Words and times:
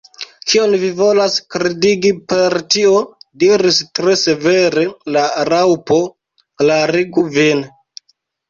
"Kion 0.51 0.71
vi 0.83 0.87
volas 1.01 1.35
kredigi 1.55 2.11
per 2.33 2.55
tio?" 2.75 2.95
diris 3.45 3.83
tre 4.01 4.17
severe 4.23 4.87
la 5.19 5.27
Raŭpo. 5.53 6.03
"Klarigu 6.63 7.29
vin." 7.39 7.67